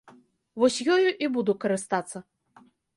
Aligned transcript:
Вось 0.63 0.79
ёю 0.95 1.07
і 1.27 1.31
буду 1.37 1.57
карыстацца. 1.67 2.17